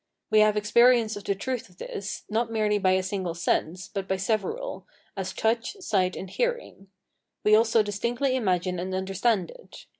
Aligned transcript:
We 0.31 0.39
have 0.39 0.57
experience 0.57 1.15
of 1.15 1.25
the 1.25 1.35
truth 1.35 1.69
of 1.69 1.77
this, 1.77 2.23
not 2.27 2.51
merely 2.51 2.79
by 2.79 2.93
a 2.93 3.03
single 3.03 3.35
sense, 3.35 3.87
but 3.87 4.07
by 4.07 4.17
several, 4.17 4.87
as 5.15 5.31
touch, 5.31 5.73
sight, 5.79 6.15
and 6.15 6.27
hearing: 6.27 6.87
we 7.43 7.53
also 7.55 7.83
distinctly 7.83 8.35
imagine 8.35 8.79
and 8.79 8.95
understand 8.95 9.51
it. 9.51 9.85